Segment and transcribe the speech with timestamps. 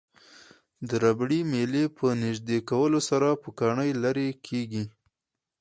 [0.87, 4.83] د ربړي میلې په نژدې کولو سره پوکڼۍ لرې کیږي.